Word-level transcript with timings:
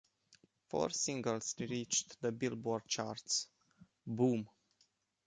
Four 0.67 0.89
singles 0.89 1.53
reached 1.59 2.19
the 2.23 2.31
"Billboard" 2.31 2.87
charts; 2.87 3.45
"Boom! 4.07 4.49